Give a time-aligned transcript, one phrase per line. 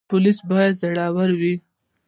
[0.09, 1.55] پولیس باید زړور وي